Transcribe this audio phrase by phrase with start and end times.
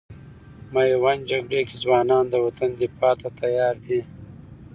[0.73, 3.99] میوند جګړې کې ځوانان د وطن دفاع ته تیار دي.